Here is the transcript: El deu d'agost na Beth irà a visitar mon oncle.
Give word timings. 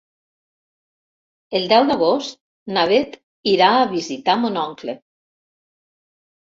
El 1.59 1.67
deu 1.73 1.85
d'agost 1.91 2.41
na 2.79 2.87
Beth 2.93 3.15
irà 3.55 3.71
a 3.77 3.87
visitar 3.95 4.39
mon 4.43 4.61
oncle. 4.67 5.01